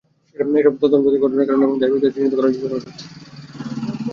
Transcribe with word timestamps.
এসব 0.55 0.73
তদন্ত 0.81 1.03
প্রতিবেদন 1.03 1.23
ঘটনার 1.23 1.47
কারণ 1.47 1.61
এবং 1.61 1.75
দায়ী 1.79 1.91
ব্যক্তিদের 1.91 2.13
চিহ্নিত 2.15 2.33
করার 2.35 2.51
জন্য 2.53 2.65
জরুরি। 2.65 2.87